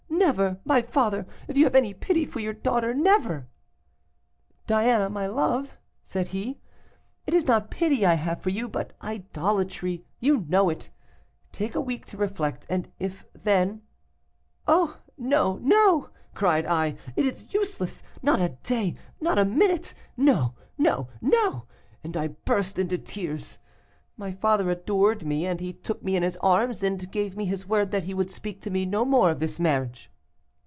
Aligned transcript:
never, 0.23 0.59
my 0.63 0.83
father, 0.83 1.25
if 1.47 1.57
you 1.57 1.63
have 1.63 1.73
any 1.73 1.95
pity 1.95 2.25
for 2.25 2.39
your 2.39 2.53
daughter, 2.53 2.93
never' 2.93 3.47
"'Diana, 4.67 5.09
my 5.09 5.25
love,' 5.25 5.79
said 6.03 6.27
he, 6.27 6.59
'it 7.25 7.33
is 7.33 7.47
not 7.47 7.71
pity 7.71 8.05
I 8.05 8.13
have 8.13 8.39
for 8.39 8.51
you, 8.51 8.69
but 8.69 8.93
idolatry; 9.01 10.05
you 10.19 10.45
know 10.47 10.69
it; 10.69 10.91
take 11.51 11.73
a 11.73 11.81
week 11.81 12.05
to 12.05 12.17
reflect, 12.17 12.67
and 12.69 12.87
if 12.99 13.25
then' 13.33 13.81
"'Oh! 14.69 14.99
no, 15.17 15.57
no,' 15.57 16.11
cried 16.35 16.67
I, 16.67 16.97
'it 17.15 17.25
is 17.25 17.51
useless; 17.55 18.03
not 18.21 18.39
a 18.39 18.49
day, 18.61 18.95
not 19.19 19.39
a 19.39 19.43
minute! 19.43 19.95
No, 20.15 20.53
no, 20.77 21.09
no!' 21.19 21.65
and 22.03 22.15
I 22.15 22.27
burst 22.27 22.77
into 22.77 22.99
tears. 22.99 23.57
My 24.15 24.31
father 24.31 24.69
adored 24.69 25.25
me, 25.25 25.47
and 25.47 25.59
he 25.59 25.73
took 25.73 26.03
me 26.03 26.15
in 26.15 26.21
his 26.21 26.37
arms, 26.37 26.83
and 26.83 27.11
gave 27.11 27.35
me 27.35 27.45
his 27.45 27.67
word 27.67 27.89
that 27.89 28.03
he 28.03 28.13
would 28.13 28.29
speak 28.29 28.61
to 28.61 28.69
me 28.69 28.85
no 28.85 29.03
more 29.03 29.31
of 29.31 29.39
this 29.39 29.59
marriage. 29.59 30.09